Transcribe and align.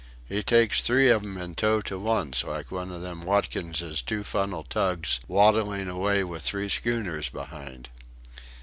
"He 0.27 0.41
takes 0.41 0.81
three 0.81 1.11
of 1.11 1.21
'em 1.23 1.37
in 1.37 1.53
tow 1.53 1.79
to 1.81 1.99
once, 1.99 2.43
like 2.43 2.71
one 2.71 2.91
of 2.91 3.05
'em 3.05 3.21
Watkinses 3.21 4.01
two 4.01 4.23
funnel 4.23 4.63
tugs 4.63 5.19
waddling 5.27 5.87
away 5.87 6.23
with 6.23 6.41
three 6.41 6.69
schooners 6.69 7.29
behind." 7.29 7.87